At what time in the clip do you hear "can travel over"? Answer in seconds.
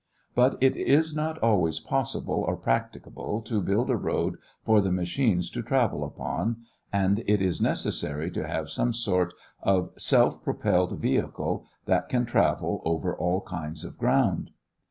12.09-13.15